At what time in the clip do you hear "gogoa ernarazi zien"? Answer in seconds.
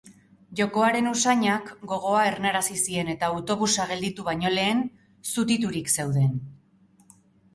1.91-3.11